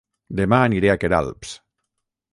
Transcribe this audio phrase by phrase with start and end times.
[0.39, 1.55] Dema aniré a Queralbs